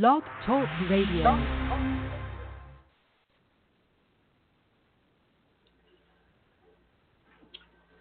[0.00, 1.38] Blog Talk Radio.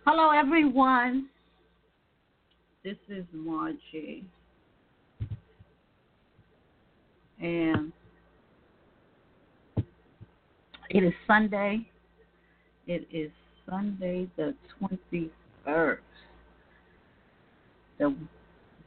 [0.05, 1.27] Hello, everyone.
[2.85, 4.23] This is Margie.
[7.41, 7.91] And
[10.91, 11.89] it is Sunday.
[12.87, 13.31] It is
[13.69, 15.97] Sunday the 21st.
[17.99, 18.15] The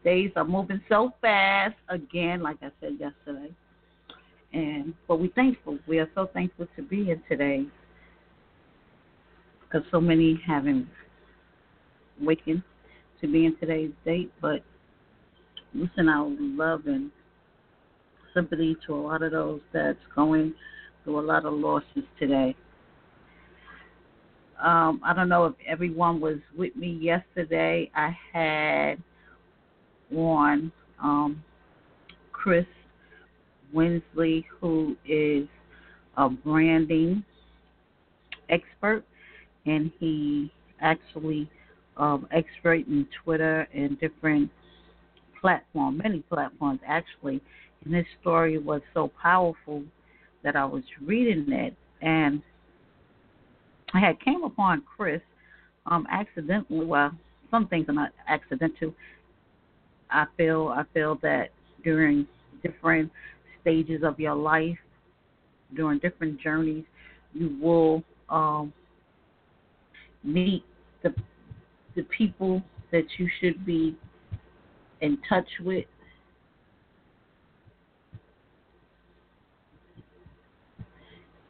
[0.05, 3.50] days are moving so fast again, like I said yesterday.
[4.52, 5.78] And but we're thankful.
[5.87, 7.66] We are so thankful to be here today
[9.61, 10.87] because so many haven't
[12.20, 12.62] waken
[13.20, 14.33] to be in today's date.
[14.41, 14.62] But
[15.75, 17.11] listen out, love and
[18.33, 20.55] sympathy to a lot of those that's going
[21.02, 22.55] through a lot of losses today.
[24.62, 27.91] Um, I don't know if everyone was with me yesterday.
[27.95, 29.02] I had
[30.16, 30.72] on
[31.02, 31.42] um,
[32.32, 32.66] Chris
[33.72, 35.48] Windley, who is
[36.16, 37.24] a branding
[38.48, 39.05] expert,
[39.66, 41.48] and he actually
[41.96, 44.50] um, expert in Twitter and different
[45.41, 47.41] platforms, many platforms actually.
[47.84, 49.83] And this story was so powerful
[50.42, 52.42] that I was reading it, and
[53.92, 55.20] I had came upon Chris
[55.86, 56.84] um, accidentally.
[56.84, 57.12] Well,
[57.50, 58.94] some things are not accidental.
[60.15, 61.51] I feel I feel that
[61.83, 62.27] during
[62.62, 63.11] different
[63.61, 64.79] stages of your life,
[65.75, 66.84] during different journeys,
[67.33, 68.73] you will um,
[70.23, 70.65] meet
[71.03, 71.15] the
[71.97, 73.97] the people that you should be
[75.01, 75.85] in touch with.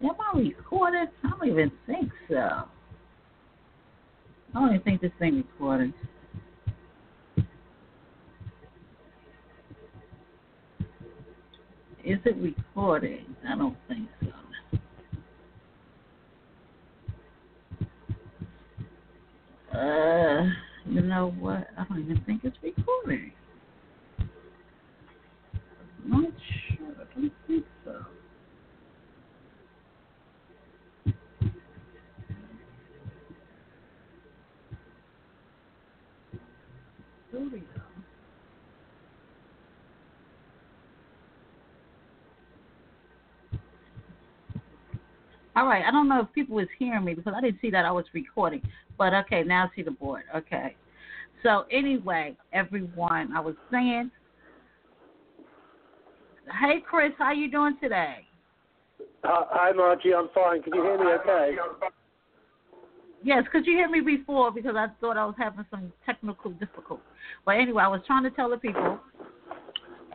[0.03, 1.09] Am I recorded?
[1.23, 2.37] I don't even think so.
[2.37, 2.67] I
[4.55, 5.95] don't even think this thing is recorded.
[12.05, 13.37] Is it recording?
[13.49, 14.29] I don't think so.
[19.79, 20.45] Uh,
[20.87, 21.69] you know what?
[21.77, 23.33] I don't even think it's recording.
[26.05, 26.33] I'm not
[26.69, 26.87] sure.
[27.01, 28.07] I don't think so.
[37.31, 37.63] Studio.
[45.65, 45.83] All right.
[45.83, 48.05] I don't know if people was hearing me because I didn't see that I was
[48.13, 48.61] recording.
[48.99, 50.25] But okay, now I see the board.
[50.37, 50.77] Okay.
[51.43, 54.11] So anyway, everyone, I was saying,
[56.61, 58.27] hey Chris, how you doing today?
[59.25, 60.63] Uh, hi Margie, I'm fine.
[60.63, 61.57] Can you hear me okay?
[63.23, 64.53] Yes, could you hear me before?
[64.53, 67.03] Because I thought I was having some technical difficulty.
[67.47, 68.99] But anyway, I was trying to tell the people,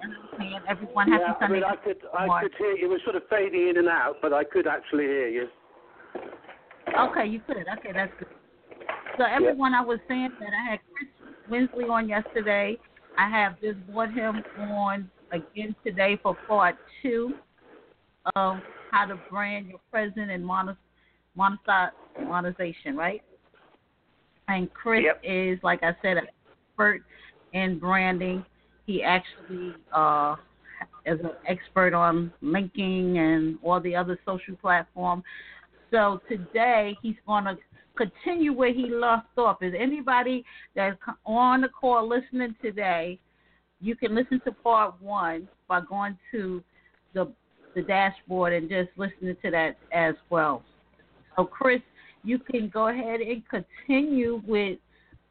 [0.01, 0.13] and
[0.67, 1.45] everyone happy yeah, Sunday.
[1.45, 2.85] I mean, I could, I could hear you.
[2.85, 5.47] It was sort of fading in and out, but I could actually hear you.
[6.97, 7.57] Okay, you could.
[7.79, 8.27] Okay, that's good.
[9.17, 11.09] So everyone, I was saying that I had Chris
[11.49, 12.77] Windley on yesterday.
[13.17, 17.33] I have just brought him on again today for part two
[18.35, 18.57] of
[18.91, 20.45] how to brand your present and
[21.35, 23.21] monetization, right?
[24.47, 25.21] And Chris yep.
[25.23, 26.27] is, like I said, an
[26.71, 27.01] expert
[27.53, 28.45] in branding.
[28.89, 30.35] He actually uh,
[31.05, 35.23] is an expert on LinkedIn and all the other social platforms.
[35.91, 37.55] So today he's going to
[37.95, 39.61] continue where he left off.
[39.61, 40.43] Is anybody
[40.75, 43.19] that's on the call listening today?
[43.79, 46.63] You can listen to part one by going to
[47.13, 47.31] the
[47.75, 50.63] the dashboard and just listening to that as well.
[51.35, 51.81] So, Chris,
[52.23, 54.79] you can go ahead and continue with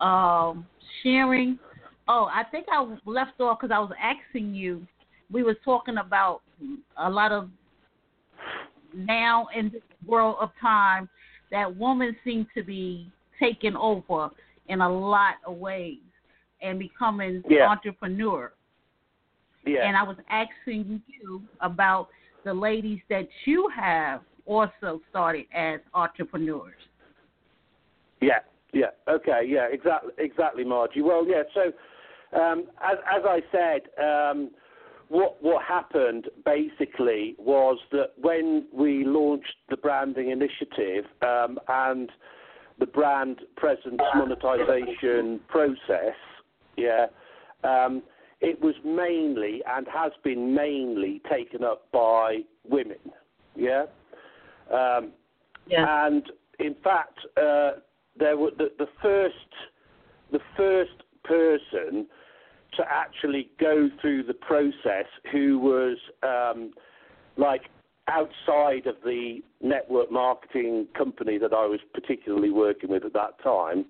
[0.01, 0.65] um,
[1.03, 1.59] sharing.
[2.09, 4.87] Oh, I think I left off because I was asking you.
[5.31, 6.41] We were talking about
[6.97, 7.51] a lot of
[8.95, 11.09] now in this world of time
[11.51, 14.31] that women seem to be taking over
[14.69, 15.99] in a lot of ways
[16.63, 17.69] and becoming yeah.
[17.69, 18.53] entrepreneur.
[19.67, 19.87] Yeah.
[19.87, 22.09] And I was asking you about
[22.45, 26.75] the ladies that you have also started as entrepreneurs.
[28.21, 28.39] Yeah,
[28.72, 31.03] yeah, okay, yeah, exactly, exactly, Margie.
[31.03, 31.43] Well, yeah.
[31.54, 31.72] So,
[32.33, 34.51] um, as as I said, um,
[35.09, 42.10] what what happened basically was that when we launched the branding initiative um, and
[42.78, 46.15] the brand presence monetization process,
[46.77, 47.07] yeah,
[47.65, 48.03] um,
[48.41, 52.39] it was mainly and has been mainly taken up by
[52.69, 52.98] women,
[53.57, 53.86] yeah,
[54.72, 55.13] um,
[55.66, 56.07] yeah.
[56.07, 56.25] and
[56.59, 57.71] in fact, uh,
[58.19, 59.34] there were the, the first
[60.30, 62.07] the first person
[62.76, 66.72] to actually go through the process who was um,
[67.36, 67.62] like
[68.09, 73.84] outside of the network marketing company that I was particularly working with at that time.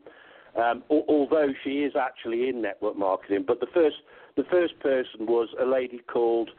[0.57, 3.97] Um, al- although she is actually in network marketing, but the first
[4.37, 6.51] the first person was a lady called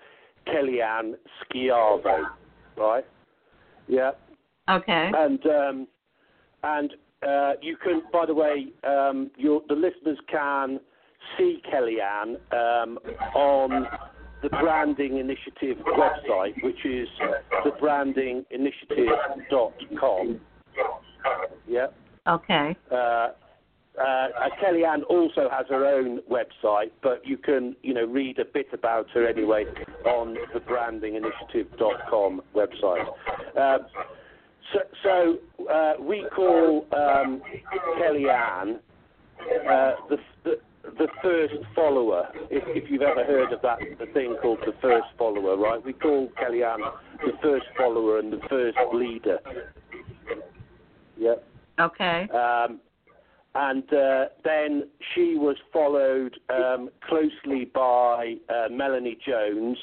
[0.48, 2.25] Kellyanne Schiavo,
[2.77, 3.06] right?
[3.88, 4.12] Yeah,
[4.69, 5.12] Okay.
[5.16, 5.88] and um,
[6.63, 6.94] and
[7.27, 10.80] uh, you can, by the way, um, your, the listeners can
[11.38, 12.98] see Kellyanne um,
[13.36, 13.88] on
[14.42, 17.07] the Branding Initiative website, which is
[17.66, 20.39] thebrandinginitiative.com.
[21.68, 21.88] Yeah.
[22.27, 22.75] Okay.
[22.92, 23.30] Uh,
[24.00, 24.27] uh,
[24.63, 29.10] Kellyanne also has her own website, but you can, you know, read a bit about
[29.12, 29.66] her anyway
[30.06, 33.06] on the brandinginitiative.com website.
[33.60, 33.80] Uh,
[34.71, 35.38] so, so
[35.69, 37.42] uh, we call um,
[37.98, 38.80] Kellyanne
[39.69, 42.28] uh, the, the the first follower.
[42.50, 45.84] If, if you've ever heard of that, the thing called the first follower, right?
[45.84, 46.80] We call Kellyanne
[47.26, 49.40] the first follower and the first leader.
[51.18, 51.36] Yeah.
[51.80, 52.28] Okay.
[52.30, 52.80] Um,
[53.56, 59.78] and uh, then she was followed um, closely by uh, Melanie Jones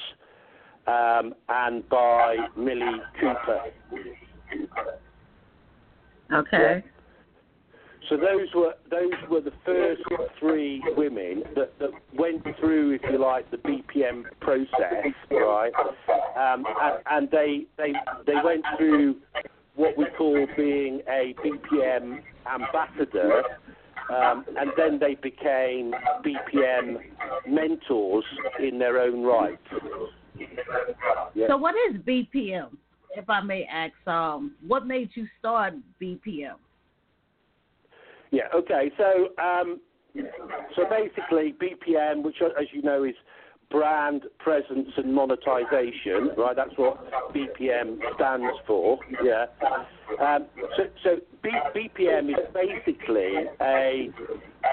[0.87, 3.61] um, and by Millie Cooper.
[6.33, 6.85] Okay.
[8.09, 10.03] So those were those were the first
[10.39, 15.73] three women that, that went through, if you like, the BPM process, right?
[16.37, 17.93] Um, and, and they they
[18.27, 19.17] they went through
[19.75, 22.23] what we call being a BPM
[22.53, 23.43] ambassador,
[24.15, 25.93] um, and then they became
[26.25, 26.99] BPM
[27.49, 28.25] mentors
[28.61, 29.59] in their own right.
[31.35, 31.49] Yeah.
[31.49, 32.77] So what is BPM?
[33.17, 36.57] If I may ask, um, what made you start BPM?
[38.37, 38.49] Yeah.
[38.55, 38.91] Okay.
[38.99, 39.81] So, um,
[40.75, 43.15] so basically, BPM, which, as you know, is
[43.71, 46.55] brand presence and monetization, right?
[46.55, 46.99] That's what
[47.35, 48.99] BPM stands for.
[49.25, 49.47] Yeah.
[50.21, 50.47] Um,
[50.77, 54.11] so, so B, BPM is basically a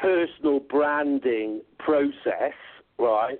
[0.01, 2.53] personal branding process,
[2.99, 3.39] right?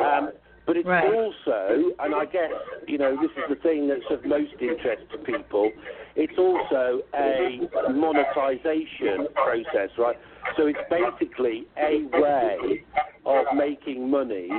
[0.00, 0.30] Um,
[0.68, 1.14] but it's Right.
[1.14, 2.52] also, and I guess
[2.86, 5.72] you know this is the thing that's of most interest to people.
[6.14, 10.18] It's also a monetization process, right?
[10.58, 12.84] So it's basically a way
[13.24, 14.50] of making money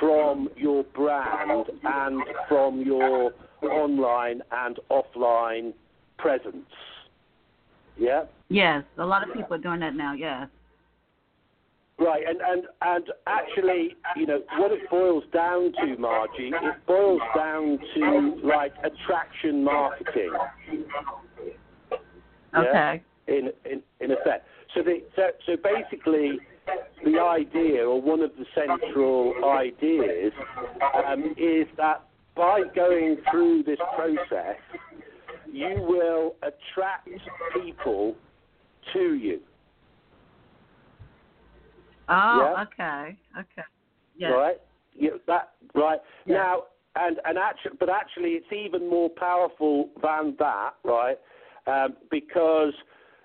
[0.00, 5.72] from your brand and from your online and offline
[6.18, 6.66] presence.
[7.96, 8.24] Yeah.
[8.48, 10.14] Yes, a lot of people are doing that now.
[10.14, 10.48] Yes.
[11.96, 17.20] Right, and, and and actually, you know, what it boils down to, Margie, it boils
[17.36, 20.32] down to like attraction marketing.
[22.52, 22.60] Yeah?
[22.60, 23.02] Okay.
[23.28, 24.46] In in in effect.
[24.74, 26.40] So the so so basically,
[27.04, 30.32] the idea or one of the central ideas
[31.06, 32.02] um, is that
[32.34, 34.56] by going through this process,
[35.52, 37.08] you will attract
[37.62, 38.16] people
[38.92, 39.40] to you.
[42.08, 42.62] Oh, Yeah.
[42.62, 43.16] okay.
[43.38, 43.68] Okay.
[44.16, 44.32] Yes.
[44.32, 44.60] Right?
[44.94, 46.36] Yeah, that right Yeah.
[46.36, 46.66] now,
[46.96, 51.18] and and actually, but actually, it's even more powerful than that, right?
[51.66, 52.74] Um, because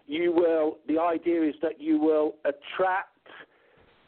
[0.08, 0.80] you will.
[0.88, 3.10] The idea is that you will attract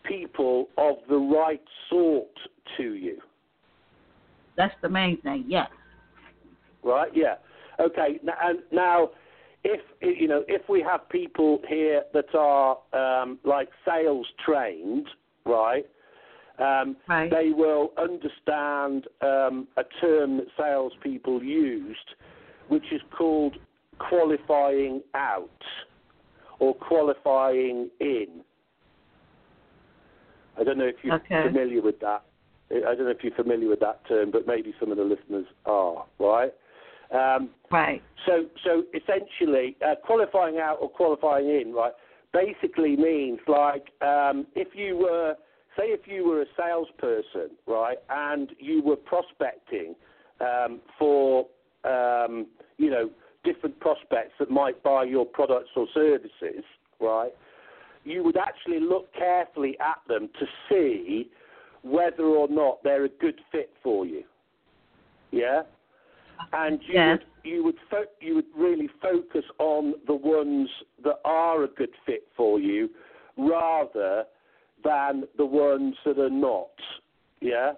[0.03, 2.35] people of the right sort
[2.77, 3.21] to you.
[4.55, 5.45] That's the main thing.
[5.47, 5.69] Yes.
[6.83, 7.11] Right?
[7.15, 7.35] Yeah.
[7.79, 8.19] Okay.
[8.41, 9.11] And now,
[9.63, 15.07] if you know, if we have people here that are um, like sales trained,
[15.45, 15.85] right?
[16.59, 17.29] Um, Right.
[17.31, 22.15] They will understand um, a term that salespeople used,
[22.67, 23.55] which is called
[23.99, 25.49] qualifying out
[26.59, 28.41] or qualifying in.
[30.59, 31.47] I don't know if you're Okay.
[31.47, 32.23] familiar with that.
[32.71, 35.45] I don't know if you're familiar with that term, but maybe some of the listeners
[35.65, 36.53] are, right?
[37.11, 38.01] Um, Right.
[38.25, 41.93] so, so essentially, uh, qualifying out or qualifying in, right,
[42.33, 45.35] basically means like um, if you were,
[45.77, 49.95] say, if you were a salesperson, right, and you were prospecting
[50.39, 51.47] um, for,
[51.83, 53.09] um, you know,
[53.43, 56.63] different prospects that might buy your products or services,
[56.99, 57.33] right,
[58.03, 61.29] you would actually look carefully at them to see
[61.83, 64.23] whether or not they're a good fit for you.
[65.31, 65.63] Yeah
[66.53, 67.19] and you Yes.
[67.19, 70.69] would you would fo- you would really focus on the ones
[71.03, 72.89] that are a good fit for you,
[73.37, 74.25] rather
[74.83, 76.71] than the ones that are not.
[77.39, 77.73] Yeah,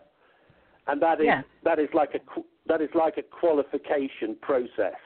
[0.87, 1.45] and that is Yes.
[1.63, 2.19] that is like a
[2.67, 4.99] that is like a qualification process.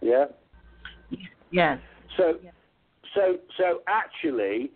[0.00, 0.26] Yeah.
[1.50, 1.78] Yes.
[2.16, 2.38] So,
[3.14, 4.72] so, so actually,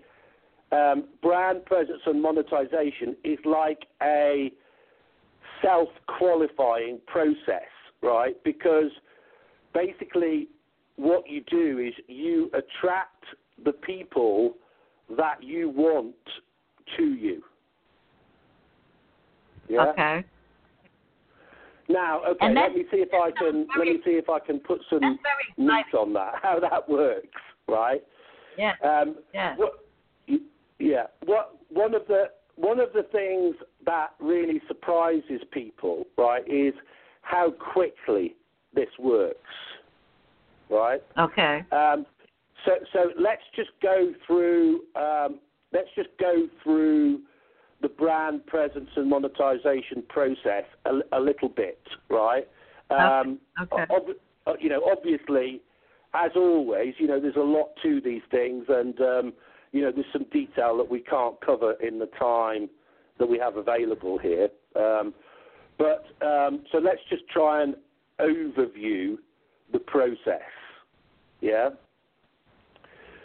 [0.72, 4.52] um, brand presence and monetization is like a
[5.62, 7.68] self qualifying process,
[8.02, 8.36] right?
[8.44, 8.90] Because
[9.74, 10.48] basically,
[10.96, 13.24] what you do is you attract
[13.64, 14.54] the people
[15.16, 16.14] that you want
[16.96, 17.42] to you.
[19.68, 19.86] Yeah.
[19.88, 20.24] Okay.
[21.88, 24.80] Now, okay, let me see if I can let me see if I can put
[24.90, 25.18] some
[25.56, 26.34] meat on that.
[26.42, 27.28] How that works,
[27.68, 28.02] right?
[28.58, 28.72] Yeah.
[28.82, 29.54] Um, Yeah.
[29.56, 29.72] what,
[30.78, 31.06] yeah.
[31.24, 33.54] What one of the one of the things
[33.86, 36.74] that really surprises people, right, is
[37.22, 38.36] how quickly
[38.74, 39.38] this works,
[40.68, 41.02] right?
[41.18, 41.64] Okay.
[41.72, 42.04] Um,
[42.64, 45.38] so so let's just go through um,
[45.72, 47.20] let's just go through
[47.82, 52.48] the brand presence and monetization process a, a little bit, right?
[52.90, 53.86] Um, Okay.
[53.90, 54.16] ob-
[54.46, 55.60] uh, you know, obviously,
[56.14, 59.32] as always, you know, there's a lot to these things, and um,
[59.72, 62.68] you know, there's some detail that we can't cover in the time
[63.18, 64.48] that we have available here.
[64.74, 65.14] Um,
[65.78, 67.76] but um, so let's just try and
[68.20, 69.16] overview
[69.72, 70.40] the process.
[71.40, 71.70] Yeah.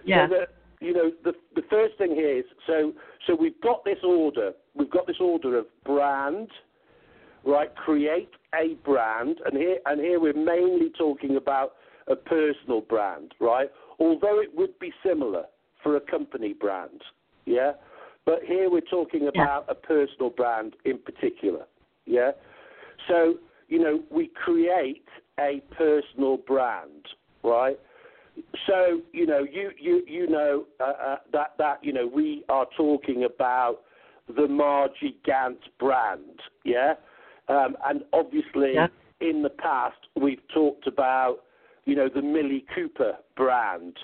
[0.05, 0.27] Yeah.
[0.27, 2.93] So the, you know, the the first thing here is so
[3.27, 4.51] so we've got this order.
[4.73, 6.49] We've got this order of brand,
[7.45, 7.73] right?
[7.75, 11.73] Create a brand, and here and here we're mainly talking about
[12.07, 13.69] a personal brand, right?
[13.99, 15.43] Although it would be similar
[15.83, 17.01] for a company brand,
[17.45, 17.73] yeah.
[18.25, 19.29] But here we're talking Yeah.
[19.29, 21.65] about a personal brand in particular,
[22.05, 22.31] yeah.
[23.07, 23.37] So
[23.67, 25.07] you know, we create
[25.39, 27.07] a personal brand,
[27.43, 27.79] right?
[28.67, 32.67] So you know, you you you know uh, uh, that that you know we are
[32.77, 33.81] talking about
[34.27, 36.93] the Margie Gant brand, yeah,
[37.49, 38.87] um, and obviously Yeah.
[39.19, 41.43] in the past we've talked about
[41.85, 43.97] you know the Millie Cooper brand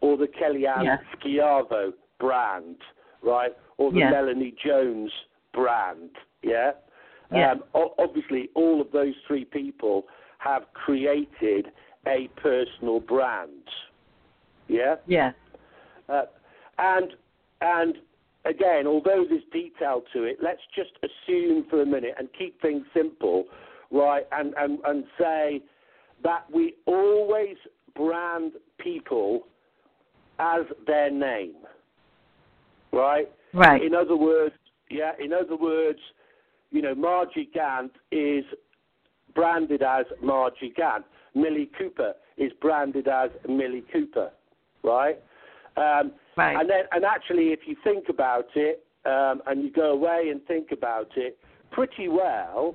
[0.00, 0.98] or the Kellyanne Yeah.
[1.16, 2.76] Schiavo brand,
[3.24, 4.10] right, or the Yeah.
[4.10, 5.12] Melanie Jones
[5.52, 6.10] brand,
[6.42, 6.72] yeah.
[7.30, 7.52] Yeah.
[7.52, 10.06] Um, o- obviously, all of those three people
[10.38, 11.72] have created
[12.06, 13.62] a personal brand.
[14.68, 15.32] Yeah, Yeah.
[16.08, 16.26] uh,
[16.78, 17.16] and
[17.60, 17.98] and
[18.44, 22.86] again, although there's detail to it, let's just assume for a minute and keep things
[22.92, 23.46] simple,
[23.90, 24.26] right?
[24.32, 25.62] And and and say
[26.22, 27.56] that we always
[27.94, 29.46] brand people
[30.38, 31.56] as their name,
[32.94, 33.30] right?
[33.52, 33.82] Right.
[33.82, 34.54] In other words,
[34.90, 35.98] yeah, in other words,
[36.70, 38.44] you know, Margie Gant is
[39.34, 41.04] branded as Margie Gant.
[41.34, 44.30] Millie Cooper is branded as Millie Cooper,
[44.82, 45.18] right?
[45.76, 46.56] Um, Right.
[46.58, 50.44] And then, and actually, if you think about it, um, and you go away and
[50.46, 51.38] think about it,
[51.70, 52.74] pretty well,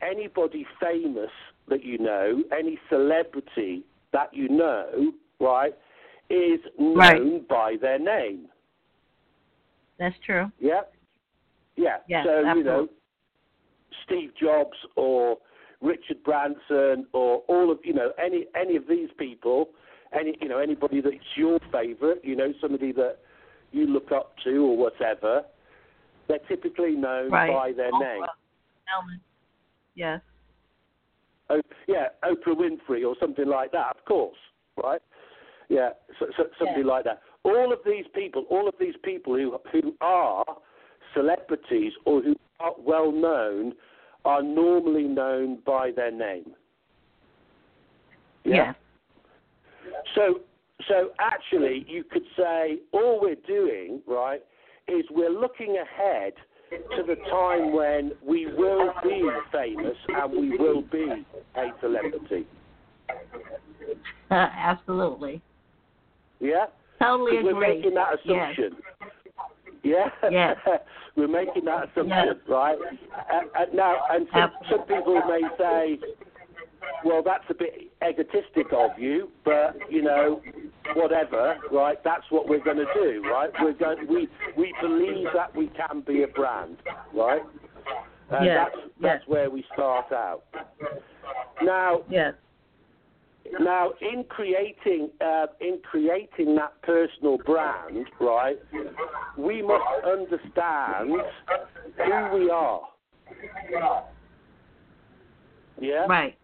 [0.00, 1.30] anybody famous
[1.68, 5.74] that you know, any celebrity that you know, right,
[6.28, 7.48] is known Right.
[7.48, 8.46] by their name.
[10.00, 10.50] That's true.
[10.58, 10.80] Yeah.
[11.76, 11.98] Yeah.
[12.08, 12.88] Yes, so, you know.
[14.06, 15.36] Steve Jobs or
[15.80, 19.68] Richard Branson or all of, you know, any any of these people,
[20.18, 23.18] any you know, anybody that's your favorite, you know, somebody that
[23.72, 25.42] you look up to or whatever,
[26.28, 27.52] they're typically known Right.
[27.52, 28.22] by their name.
[28.22, 29.20] Oprah, Elman.
[29.94, 30.20] Yes.
[31.50, 34.38] Oh, yeah, Oprah Winfrey or something like that, of course,
[34.82, 35.02] right?
[35.68, 36.92] Yeah, so, so, something Yeah.
[36.92, 37.22] like that.
[37.44, 40.44] All of these people, all of these people who who are
[41.14, 43.72] celebrities or who are well known,
[44.24, 46.52] are normally known by their name.
[48.44, 48.74] Yeah.
[50.14, 50.40] So,
[50.88, 54.42] so actually, you could say all we're doing, right,
[54.88, 56.34] is we're looking ahead
[56.70, 61.24] to the time when we will be famous and we will be
[61.56, 62.46] a celebrity.
[64.30, 65.42] absolutely.
[66.38, 66.66] Yeah?
[67.02, 67.52] Totally agree.
[67.52, 68.54] We're making that Yes.
[68.56, 68.76] assumption.
[69.82, 70.10] Yeah?
[70.30, 70.56] Yes.
[71.16, 72.36] we're making that assumption, Yes.
[72.48, 72.78] right?
[73.32, 75.98] And, and now, and some, some people may say,
[77.04, 80.42] well, that's a bit egotistic of you, but, you know,
[80.94, 82.02] whatever, right?
[82.04, 83.50] That's what we're going to do, right?
[83.60, 86.76] We're going, we, we believe that we can be a brand,
[87.14, 87.42] right?
[88.30, 89.28] And Yes, that's, that's yes.
[89.28, 90.42] where we start out.
[91.62, 92.34] Now, Yes.
[93.58, 98.58] Now, in creating uh, in creating that personal brand, right,
[99.36, 102.82] we must understand who we are.
[105.80, 106.06] Yeah.
[106.06, 106.36] Right.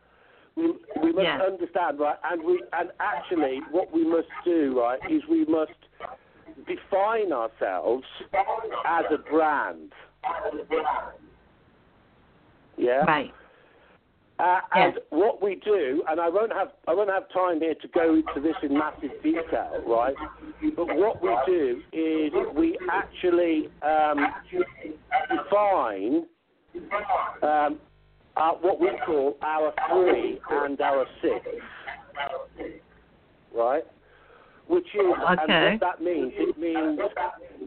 [0.57, 0.73] We,
[1.03, 1.43] we must Yeah.
[1.43, 5.73] understand, right, and we and actually, what we must do, right, is we must
[6.67, 8.07] define ourselves
[8.87, 9.93] as a brand.
[12.79, 13.05] Yeah.
[13.05, 13.33] Right.
[14.39, 15.05] Uh, and Yes.
[15.09, 18.41] what we do, and I won't have I won't have time here to go into
[18.41, 20.15] this in massive detail, right?
[20.77, 24.27] But what we do is we actually um,
[25.31, 26.27] define
[27.43, 27.81] um,
[28.37, 31.47] uh, what we call our three and our six,
[33.55, 33.85] right?
[34.69, 35.71] Which is, and Okay.
[35.71, 36.99] what that means, it means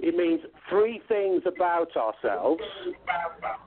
[0.01, 2.61] it means three things about ourselves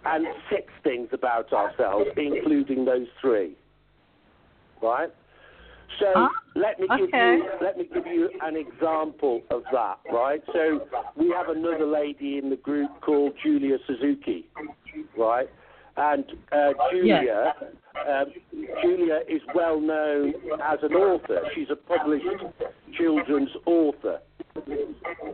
[0.04, 3.56] and six things about ourselves, including those three,
[4.82, 5.10] right?
[5.98, 6.28] So Huh?
[6.54, 7.36] let me give Okay.
[7.36, 10.42] you let me give you an example of that, right?
[10.52, 10.86] So
[11.16, 14.48] we have another lady in the group called Julia Suzuki,
[15.16, 15.48] right?
[15.96, 17.54] And uh, Julia,
[18.08, 18.26] um,
[18.82, 20.34] Julia is well known
[20.64, 21.42] as an author.
[21.54, 22.24] She's a published
[22.96, 24.20] children's author,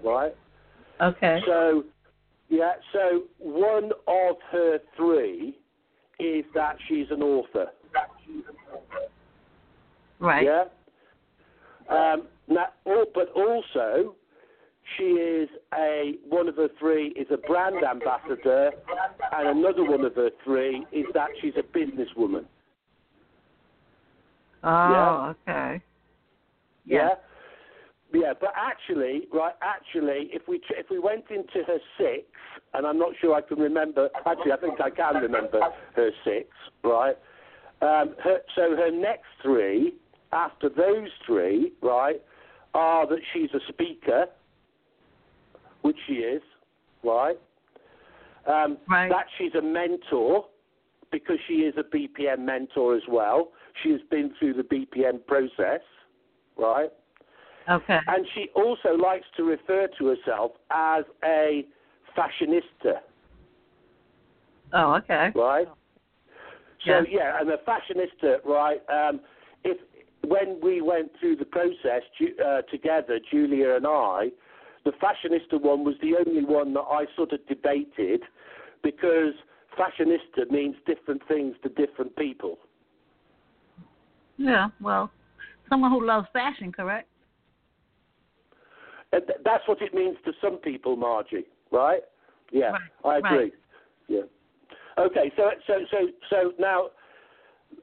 [0.02, 0.34] right?
[1.00, 1.40] Okay.
[1.46, 1.84] So,
[2.48, 5.56] yeah, so one of her three
[6.18, 7.68] is that she's an author.
[10.18, 10.44] Right.
[10.44, 10.64] Yeah.
[11.88, 14.16] Um, now, but also,
[14.96, 18.72] she is a one of her three is a brand ambassador,
[19.32, 22.44] and another one of her three is that she's a businesswoman.
[24.64, 25.80] Oh, okay.
[26.84, 27.10] Yeah.
[28.12, 29.52] Yeah, but actually, right?
[29.60, 32.24] Actually, if we if we went into her six,
[32.72, 34.08] and I'm not sure I can remember.
[34.24, 35.60] Actually, I think I can remember
[35.94, 36.48] her six,
[36.82, 37.16] right?
[37.82, 39.92] Um, her, so her next three,
[40.32, 42.20] after those three, right,
[42.74, 44.24] are that she's a speaker,
[45.82, 46.42] which she is,
[47.02, 47.38] right?
[48.46, 49.08] Um, Right.
[49.10, 50.46] That she's a mentor,
[51.10, 53.52] because she is a BPM mentor as well.
[53.82, 55.80] She has been through the BPM process,
[56.56, 56.90] right?
[57.68, 58.00] Okay.
[58.06, 61.66] And she also likes to refer to herself as a
[62.16, 63.00] fashionista,
[64.72, 65.32] Oh, okay.
[65.34, 65.68] right?
[66.84, 67.04] So Yeah.
[67.08, 68.80] yeah, and a fashionista, right?
[68.88, 69.20] Um,
[69.64, 69.78] if
[70.26, 72.02] when we went through the process
[72.44, 74.30] uh, together, Julia and I,
[74.88, 78.22] the fashionista one was the only one that I sort of debated
[78.82, 79.34] because
[79.78, 82.58] fashionista means different things to different people.
[84.38, 84.68] Yeah.
[84.80, 85.10] Well,
[85.68, 87.06] someone who loves fashion, correct?
[89.12, 91.44] And th- that's what it means to some people, Margie.
[91.70, 92.00] Right?
[92.50, 93.38] Yeah, Right, I agree.
[93.38, 93.52] right.
[94.08, 94.20] Yeah.
[94.98, 95.98] Okay, so so so
[96.30, 96.86] so now,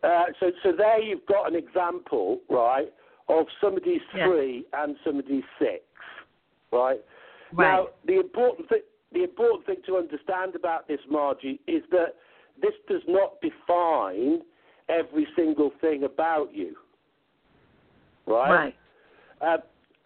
[0.03, 2.91] uh, so so there you've got an example, right,
[3.29, 4.27] of somebody's Yeah.
[4.27, 5.83] three and somebody's six,
[6.75, 6.99] right?
[7.53, 7.71] Right.
[7.71, 8.81] Now the important thing
[9.13, 12.15] the important thing to understand about this, Margie, is that
[12.61, 14.41] this does not define
[14.89, 16.75] every single thing about you,
[18.27, 18.51] right?
[18.51, 18.75] Right.
[19.41, 19.57] Uh,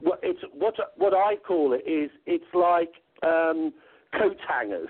[0.02, 2.92] what it's what what I call it is it's like
[3.24, 3.74] um,
[4.18, 4.90] coat hangers,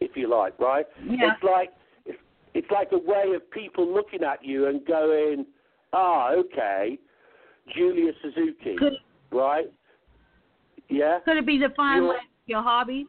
[0.00, 0.86] if you like, right?
[1.04, 1.32] Yeah.
[1.32, 1.72] It's like
[2.06, 2.18] it's,
[2.54, 5.46] it's like a way of people looking at you and going,
[5.92, 6.98] ah, okay,
[7.74, 8.94] Julia Suzuki, Could
[9.30, 9.66] right?
[10.88, 11.18] Yeah.
[11.24, 13.06] could it be defined like your hobby?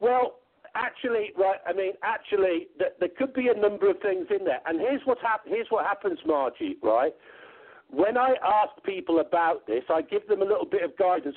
[0.00, 0.38] Well,
[0.74, 1.58] actually, right.
[1.66, 4.60] I mean, actually, th- there could be a number of things in there.
[4.66, 6.76] And here's what hap- Here's what happens, Margie.
[6.82, 7.14] Right.
[7.90, 11.34] When I ask people about this, I give them a little bit of guidance.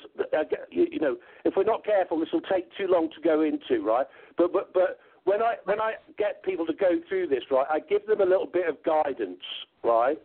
[0.70, 3.84] You, you know, if we're not careful, this will take too long to go into,
[3.84, 4.06] right?
[4.38, 7.80] But but but when I when I get people to go through this, right, I
[7.80, 9.42] give them a little bit of guidance,
[9.82, 10.18] right?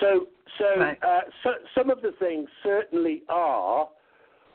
[0.00, 0.28] So
[0.58, 0.98] so, Right.
[1.02, 3.88] uh, so some of the things certainly are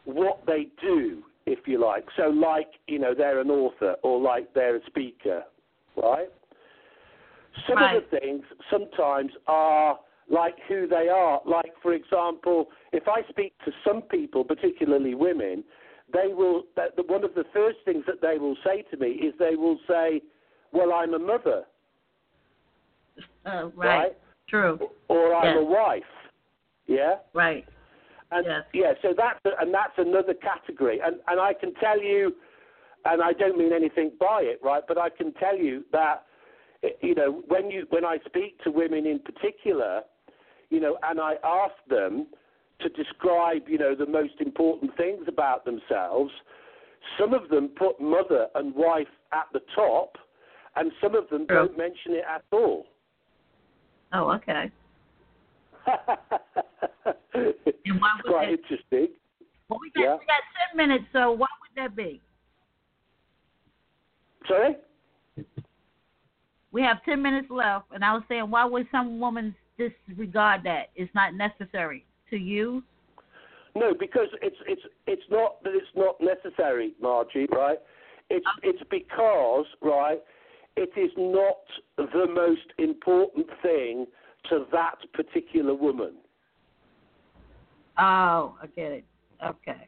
[0.05, 2.05] what they do, if you like.
[2.15, 5.43] So, like, you know, they're an author or like they're a speaker,
[5.95, 6.31] right?
[7.67, 7.95] Some Right.
[7.95, 9.99] of the things sometimes are
[10.29, 11.41] like who they are.
[11.45, 15.63] Like, for example, if I speak to some people, particularly women,
[16.13, 16.63] they will,
[17.07, 20.21] one of the first things that they will say to me is they will say,
[20.71, 21.65] Well, I'm a mother,
[23.45, 23.97] Uh, right.
[23.97, 24.17] right?
[24.49, 24.89] True.
[25.07, 25.57] Or I'm Yes.
[25.57, 26.03] a wife.
[26.87, 27.19] Yeah?
[27.33, 27.65] Right.
[28.31, 28.65] And Yes.
[28.73, 30.99] yeah, so that's and that's another category.
[30.99, 32.35] And and I can tell you,
[33.05, 34.83] and I don't mean anything by it, right?
[34.87, 36.25] But I can tell you that
[36.83, 40.03] eh, you know when you when I speak to women in particular,
[40.69, 42.27] you know, and I ask them
[42.79, 46.31] to describe you know the most important things about themselves,
[47.17, 50.17] some of them put mother and wife at the top,
[50.75, 52.85] and some of them don't mention it at all.
[54.13, 54.71] Oh, okay.
[57.85, 59.07] And why it's would quite that- interesting.
[59.69, 60.13] Well, we got Yeah.
[60.15, 62.21] we got ten minutes, so why would that be?
[64.47, 64.75] Sorry.
[66.71, 70.89] We have ten minutes left, and I was saying, why would some women disregard that?
[70.95, 72.83] It's not necessary to you.
[73.75, 77.47] No, because it's it's it's not that it's not necessary, Margie.
[77.51, 77.77] Right?
[78.29, 80.19] It's it's because right.
[80.75, 81.57] It is not
[81.97, 84.05] the most important thing
[84.49, 86.13] to that particular woman.
[87.97, 89.05] Oh, I get it.
[89.45, 89.87] Okay.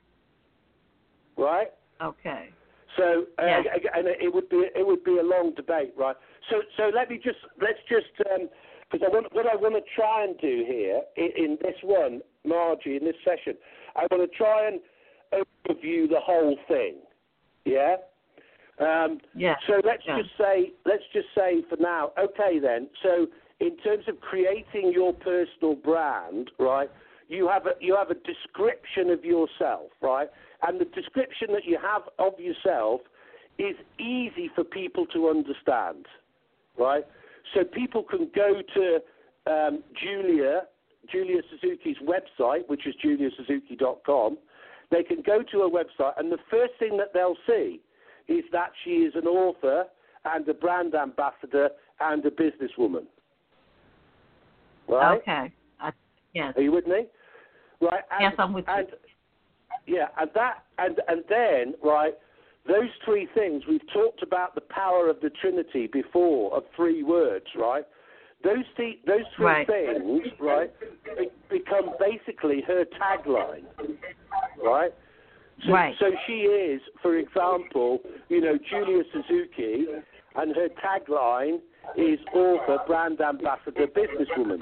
[1.38, 1.72] Right?
[2.02, 2.50] Okay.
[2.98, 3.64] So, uh, Yeah.
[3.96, 6.16] and it would be it would be a long debate, right?
[6.50, 10.26] So, so let me just let's just because I want what I want to try
[10.26, 13.58] and do here in, in this one, Margie, in this session,
[13.96, 14.82] I want to try and
[15.34, 16.96] overview the whole thing.
[17.64, 17.98] Yeah.
[18.80, 19.58] Um, Yeah.
[19.68, 20.18] so let's Yeah.
[20.18, 22.90] just say let's just say for now, okay then.
[23.04, 23.28] So
[23.60, 26.90] in terms of creating your personal brand, right?
[27.28, 30.30] You have a you have a description of yourself, right?
[30.64, 33.02] And the description that you have of yourself
[33.58, 36.08] is easy for people to understand,
[36.78, 37.06] right?
[37.54, 39.02] So people can go to
[39.52, 40.64] um, Julia
[41.12, 44.38] Julia Suzuki's website, which is juliasuzuki.com.
[44.92, 47.80] They can go to her website, and the first thing that they'll see
[48.28, 49.86] is that she is an author
[50.26, 53.06] and a brand ambassador and a businesswoman.
[54.88, 55.18] Right?
[55.18, 55.54] Okay.
[55.80, 55.92] I,
[56.34, 56.54] yes.
[56.56, 57.06] Are you with me?
[57.82, 58.04] Right.
[58.12, 58.88] And, Yes, I'm with you.
[59.88, 62.14] Yeah, and that and and then right,
[62.68, 67.46] those three things we've talked about the power of the Trinity before of three words,
[67.58, 67.86] right?
[68.44, 69.68] Those three those three Right.
[69.68, 70.72] things, right,
[71.18, 73.66] be, become basically her tagline,
[74.64, 74.94] right?
[75.66, 75.96] So, Right.
[76.00, 79.88] so she is, for example, you know, Julia Suzuki,
[80.36, 81.62] and her tagline
[81.96, 84.62] is author, brand ambassador, businesswoman.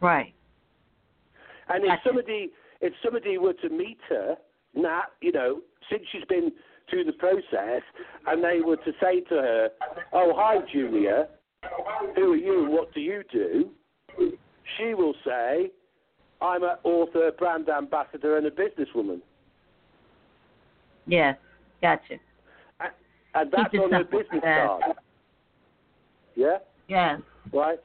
[0.00, 0.32] Right.
[1.68, 4.36] And if somebody if somebody were to meet her,
[4.74, 6.52] now you know, since she's been
[6.88, 7.82] through the process,
[8.26, 9.70] and they were to say to her,
[10.12, 11.28] "Oh, hi, Julia,
[12.14, 12.66] who are you?
[12.70, 13.72] What do you do?"
[14.76, 15.70] She will say,
[16.40, 19.20] "I'm an author, brand ambassador, and a businesswoman."
[21.06, 21.36] Yes.
[21.82, 22.14] Gotcha.
[22.80, 22.90] A-
[23.34, 24.18] And that's on simple.
[24.20, 24.82] business card.
[26.34, 27.20] Yeah, Yes.
[27.52, 27.78] right.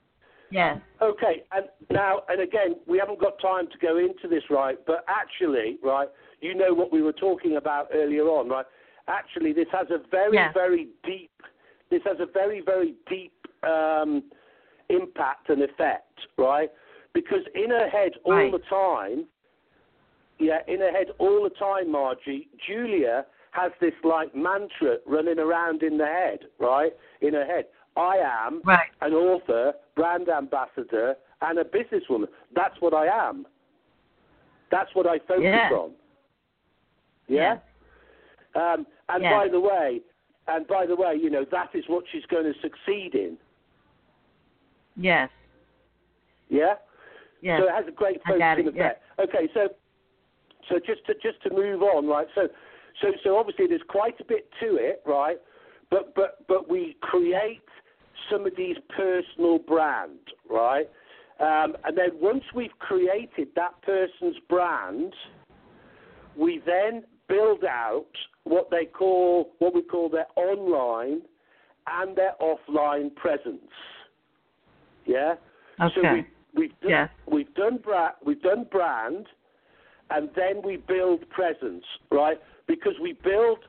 [0.50, 0.80] Yes.
[1.02, 4.78] Okay, and now, and again, we haven't got time to go into this, right?
[4.86, 6.10] But actually, right,
[6.42, 8.66] you know what we were talking about earlier on, right?
[9.08, 10.52] Actually, this has a very, Yeah.
[10.52, 11.32] very deep,
[11.90, 13.34] this has a very, very deep
[13.64, 14.24] um,
[14.90, 16.72] impact and effect, right?
[17.14, 18.52] Because in her head all Right.
[18.52, 19.28] the time,
[20.40, 25.84] yeah, in her head all the time, Margie, Julia has this like mantra running around
[25.84, 26.96] in the head, right?
[27.22, 27.68] In her head.
[27.98, 28.90] I am Right.
[29.02, 32.30] an author, brand ambassador, and a businesswoman.
[32.54, 33.46] That's what I am.
[34.70, 35.70] That's what I focus Yeah.
[35.74, 35.96] on.
[37.28, 37.60] Yeah.
[38.56, 39.38] Um, and Yeah.
[39.38, 40.02] by the way,
[40.48, 43.38] and by the way, you know that is what she's going to succeed in.
[44.96, 45.30] Yes.
[46.50, 46.78] Yeah.
[47.42, 47.60] Yes.
[47.60, 49.04] So it has a great focusing effect.
[49.20, 49.70] Okay, so
[50.70, 52.28] so just to just to move on, right?
[52.36, 52.48] So
[53.02, 55.38] so so obviously there's quite a bit to it, right?
[55.90, 57.62] But but but we create
[58.30, 60.90] somebody's personal brand, right?
[61.40, 65.14] Um, and then once we've created that person's brand,
[66.36, 68.06] we then build out
[68.44, 71.22] what they call what we call their online
[71.88, 73.72] and their offline presence.
[75.06, 75.36] Yeah.
[75.80, 76.14] So Okay.
[76.14, 77.10] we, we've done, Yes.
[77.26, 79.28] we've done bra- we've done brand,
[80.10, 82.40] and then we build presence, right?
[82.68, 83.60] Because we build,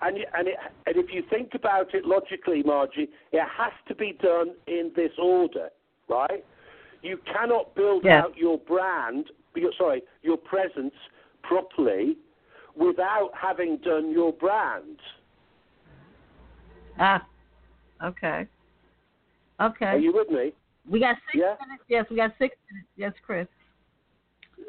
[0.00, 4.12] and and it, and if you think about it logically, Margie, it has to be
[4.12, 5.70] done in this order,
[6.08, 6.44] right?
[7.02, 8.24] You cannot build Yes.
[8.24, 10.94] out your brand, your, sorry, your presence
[11.42, 12.16] properly
[12.74, 14.98] without having done your brand.
[16.98, 17.24] Ah.
[18.02, 18.46] Okay.
[19.60, 19.86] Okay.
[19.86, 20.52] Are you with me?
[20.88, 21.56] We got six Yeah?
[21.66, 21.84] minutes.
[21.88, 22.88] Yes, we got six minutes.
[22.96, 23.46] Yes, Chris.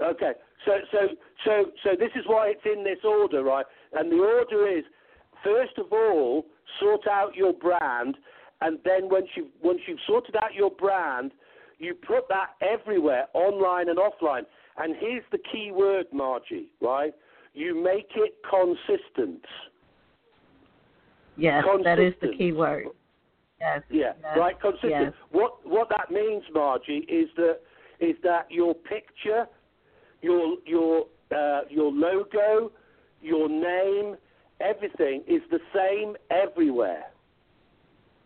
[0.02, 0.34] Okay,
[0.66, 1.08] so so
[1.46, 3.66] so so this is why it's in this order, right?
[3.94, 4.84] And the order is
[5.44, 6.46] first of all
[6.80, 8.18] sort out your brand,
[8.62, 11.32] and then once you've once you've sorted out your brand,
[11.78, 14.44] you put that everywhere, online and offline.
[14.78, 17.14] And here's the key word, Margie, right?
[17.54, 19.46] You make it consistent.
[21.38, 22.88] Yes, that is the key word.
[23.60, 23.82] Yes.
[23.90, 24.60] Yeah, yes, right.
[24.60, 24.92] Consistent.
[24.92, 25.14] Yes.
[25.32, 27.60] What what that means, Margie, is that
[28.00, 29.48] is that your picture,
[30.22, 32.72] your your uh, your logo,
[33.22, 34.18] your name,
[34.60, 37.06] everything is the same everywhere.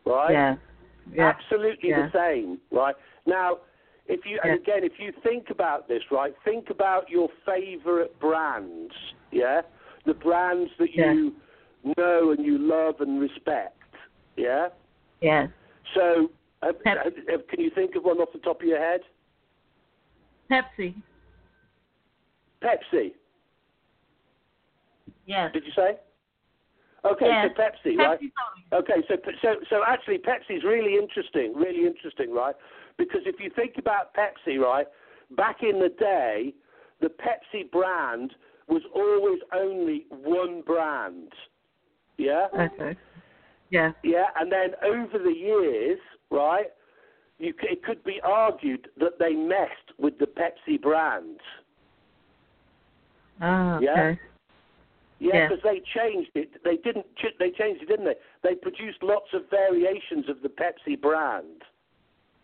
[0.05, 0.31] Right.
[0.31, 0.55] Yeah.
[1.17, 2.07] Absolutely Yeah.
[2.07, 2.59] the same.
[2.71, 2.95] Right.
[3.25, 3.59] Now,
[4.07, 8.93] if you and again, if you think about this, right, think about your favorite brands.
[9.31, 9.61] Yeah,
[10.05, 11.35] the brands that you
[11.97, 13.75] know and you love and respect.
[14.35, 14.69] Yeah.
[15.21, 15.49] Yes.
[15.93, 16.29] So,
[16.61, 16.93] uh, uh,
[17.49, 19.01] can you think of one off the top of your head?
[20.51, 20.95] Pepsi.
[22.61, 23.13] Pepsi,
[25.25, 25.53] Yes.
[25.53, 25.97] did you say?
[27.05, 27.51] Okay, Yes.
[27.55, 28.19] so Pepsi, right?
[28.19, 28.31] Pepsi
[28.71, 28.83] soda.
[28.83, 32.55] Okay, so so so actually, Pepsi's really interesting, really interesting, right?
[32.97, 34.87] Because if you think about Pepsi, right,
[35.31, 36.53] back in the day,
[36.99, 38.35] the Pepsi brand
[38.67, 41.31] was always only one brand.
[42.17, 42.97] Yeah, Okay.
[43.69, 43.91] Yeah.
[44.03, 45.99] yeah, and then over the years,
[46.31, 46.67] right,
[47.37, 51.39] you c- it could be argued that they messed with the Pepsi brand.
[53.41, 53.91] Oh, Yeah.
[53.91, 54.19] okay.
[55.19, 55.47] Yeah, Yeah.
[55.49, 56.63] because they changed it.
[56.63, 57.05] They didn't.
[57.17, 58.15] ch- They changed it, didn't they?
[58.41, 61.63] They produced lots of variations of the Pepsi brand,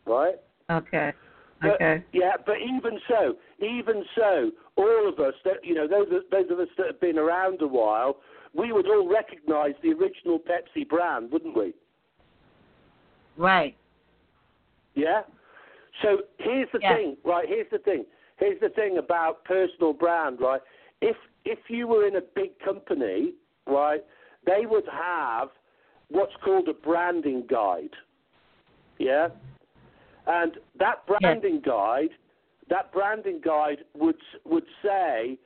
[0.06, 0.40] right?
[0.70, 1.14] Okay.
[1.62, 2.04] But, Okay.
[2.12, 6.60] Yeah, but even so, even so, all of us, that you know, those those of
[6.60, 8.18] us that have been around a while,
[8.56, 11.74] we would all recognise the original Pepsi brand, wouldn't we?
[13.38, 13.76] Right.
[14.96, 15.24] Yeah.
[16.02, 16.96] So here's the Yeah.
[16.96, 17.48] thing, right?
[17.48, 18.06] Here's the thing.
[18.38, 20.62] Here's the thing about personal brand, right?
[21.02, 23.36] If if you were in a big company,
[23.68, 24.04] right,
[24.46, 25.52] they would have
[26.10, 27.96] what's called a branding guide.
[28.98, 29.30] Yeah.
[30.28, 32.10] And that branding guide,
[32.70, 35.38] that branding guide would would say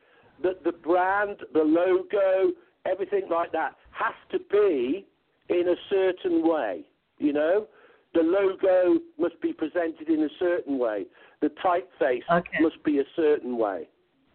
[0.41, 2.53] that the brand, the logo,
[2.89, 5.05] everything like that has to be
[5.49, 6.85] in a certain way.
[7.17, 7.67] You know,
[8.13, 11.05] the logo must be presented in a certain way.
[11.41, 12.57] The typeface Okay.
[12.61, 13.87] must be a certain way.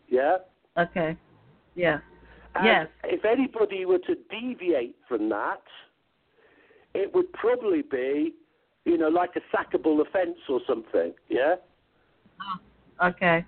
[0.09, 0.38] Yeah.
[0.79, 1.17] Okay.
[1.75, 1.99] Yeah.
[2.55, 2.88] And Yes.
[3.05, 5.62] If anybody were to deviate from that,
[6.95, 8.35] it would probably be,
[8.85, 11.12] you know, like a sackable offence or something.
[11.29, 11.57] Yeah.
[12.40, 13.45] Oh, okay.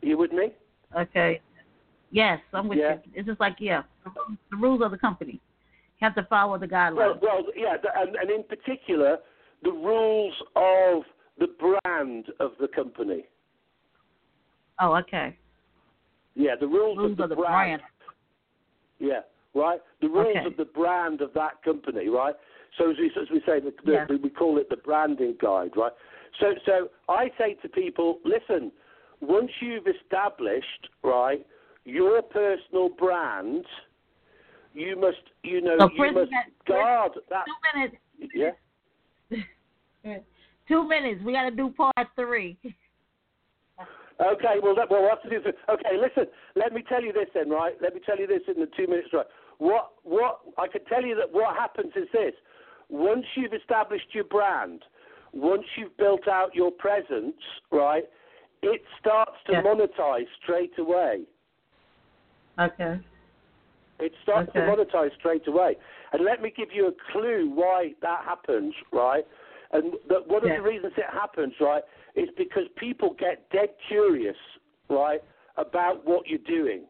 [0.00, 0.52] You with me?
[0.96, 1.40] Okay.
[2.16, 2.94] Yes, I'm with Yeah.
[3.04, 3.12] you.
[3.14, 3.82] It's just like yeah,
[4.50, 5.32] the rules- of the company.
[5.98, 7.20] You have to follow the guidelines.
[7.20, 9.18] well, yeah, th- and, and in particular,
[9.62, 11.02] the rules of
[11.38, 13.26] the brand of the company.
[14.80, 15.36] oh, okay.
[16.34, 17.82] Yeah, the rules, Rules of the, of the brand.
[18.98, 19.20] Yeah,
[19.54, 19.80] right.
[20.00, 20.46] The rules Okay.
[20.46, 22.34] of the brand of that company, right?
[22.78, 24.06] So as we, as we say, the, the, Yeah.
[24.22, 25.92] we call it the branding guide, right?
[26.40, 28.70] So, so I say to people, listen,
[29.20, 31.46] once you've established, right,
[31.86, 33.64] your personal brand,
[34.74, 37.44] you must, you know, So you must that- guard that.
[37.46, 37.96] Two minutes.
[38.34, 40.18] Yeah.
[40.68, 41.22] Two minutes.
[41.24, 42.58] We got to do part three.
[44.18, 45.36] Okay, well, that, well, what to do?
[45.36, 46.24] Okay, listen.
[46.56, 47.74] Let me tell you this then, right?
[47.82, 49.26] Let me tell you this in the two minutes, right?
[49.58, 52.32] What, what I can tell you that what happens is this:
[52.88, 54.82] once you've established your brand,
[55.34, 57.36] once you've built out your presence,
[57.70, 58.04] right,
[58.62, 61.24] it starts to monetize straight away.
[62.58, 62.98] Okay.
[63.98, 65.76] It starts to monetize straight away.
[66.12, 69.26] And let me give you a clue why that happens, right?
[69.72, 70.56] And that one Yeah.
[70.56, 71.82] of the reasons it happens, right,
[72.14, 74.36] is because people get dead curious,
[74.88, 75.22] right,
[75.56, 76.86] about what you're doing.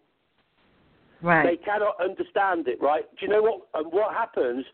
[1.22, 1.44] Right.
[1.44, 3.08] They cannot understand it, right?
[3.16, 3.62] Do you know what?
[3.74, 4.66] And what happens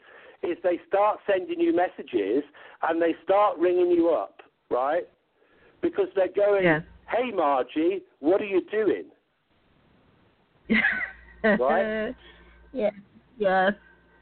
[0.42, 2.42] is they start sending you messages
[2.82, 5.06] and they start ringing you up, right?
[5.80, 6.82] Because they're going, Yes.
[7.08, 9.10] "Hey, Margie, what are you doing?"
[11.44, 12.14] Right?
[12.74, 12.90] Yeah.
[13.36, 13.72] Yes.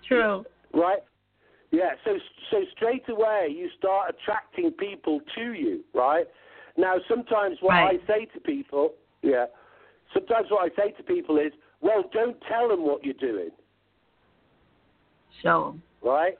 [0.09, 0.45] True.
[0.75, 0.99] right?
[1.71, 2.19] Yeah, so
[2.51, 6.27] so straight away you start attracting people to you, right?
[6.77, 8.01] Now sometimes what Right.
[8.03, 9.47] I say to people, yeah,
[10.13, 13.51] sometimes what I say to people is, well, don't tell them what you're doing,
[15.43, 15.83] Show them.
[16.03, 16.37] right?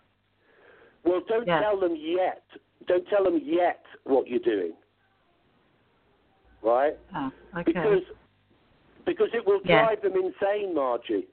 [1.05, 1.61] Well, don't Yeah.
[1.61, 2.43] tell them yet.
[2.87, 4.73] Don't tell them yet what you're doing,
[6.63, 6.97] right?
[7.15, 7.73] Oh, okay.
[7.73, 8.03] Because
[9.07, 9.85] because it will Yeah.
[9.85, 11.27] drive them insane, Margie.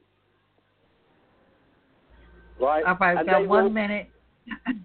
[2.60, 2.84] Right?
[2.86, 3.18] All right.
[3.18, 4.10] And got one will- minute.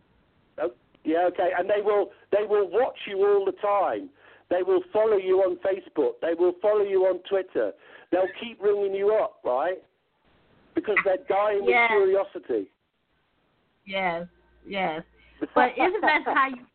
[0.59, 0.71] Oh,
[1.05, 1.51] yeah, okay.
[1.59, 4.11] And they will they will watch you all the time.
[4.51, 6.21] They will follow you on Facebook.
[6.21, 7.73] They will follow you on Twitter.
[8.11, 9.83] They'll keep ringing you up, right?
[10.75, 11.85] Because they're dying Yeah.
[11.85, 12.71] with curiosity.
[13.87, 14.27] yes.
[14.67, 15.03] Yes.
[15.55, 16.67] But isn't that how you?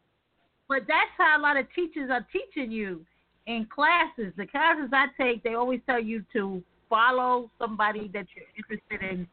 [0.67, 3.06] But that's how a lot of teachers are teaching you
[3.48, 4.34] in classes.
[4.38, 9.28] The classes I take, they always tell you to follow somebody that you're interested in.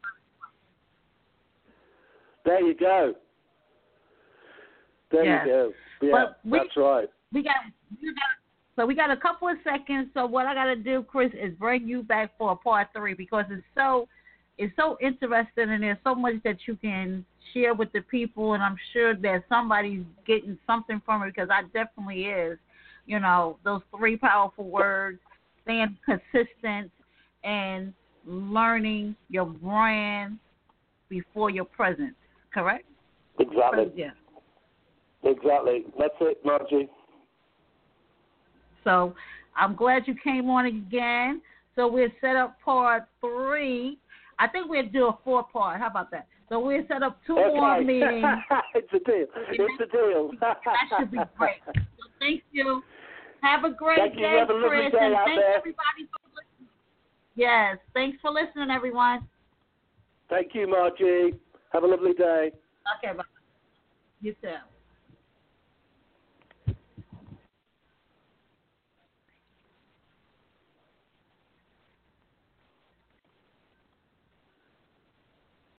[2.45, 3.13] There you go.
[5.11, 5.73] There you go.
[6.01, 7.09] Yeah, we- that's right.
[7.31, 7.55] We got,
[8.01, 8.23] we got.
[8.75, 10.09] So we got a couple of seconds.
[10.13, 13.13] So what I got to do, Chris, is bring you back for a part three
[13.13, 14.07] because it's so,
[14.57, 18.61] it's so interesting and there's so much that you can share with the people, and
[18.61, 22.57] I'm sure that somebody's getting something from it because I definitely is.
[23.05, 25.19] You know, those three powerful words:
[25.63, 26.91] staying consistent
[27.43, 27.93] and
[28.25, 30.39] learning your brand
[31.09, 32.15] before your presence.
[32.53, 32.85] Correct?
[33.39, 33.91] Exactly.
[33.95, 34.11] Yeah.
[35.23, 35.85] Exactly.
[35.97, 36.89] That's it, Margie.
[38.83, 39.15] So
[39.55, 41.41] I'm glad you came on again.
[41.75, 43.97] So we'll set up part three.
[44.39, 45.79] I think we'll do a four part.
[45.79, 46.27] How about that?
[46.49, 47.55] So we'll set up two okay.
[47.55, 48.23] more meetings.
[48.75, 49.25] it's a deal.
[49.49, 50.31] It's a deal.
[50.39, 50.57] that
[50.99, 51.61] should be great.
[51.97, 52.83] So thank you.
[53.41, 54.21] Have a great Thank you.
[54.21, 55.57] day, a Chris, day and thanks there.
[55.57, 56.69] everybody for listening.
[57.35, 59.27] Yes, thanks for listening, everyone.
[60.29, 61.37] Thank you, Margie.
[61.71, 62.51] Have a lovely day.
[62.97, 63.23] Okay, bye.
[64.21, 64.55] You too.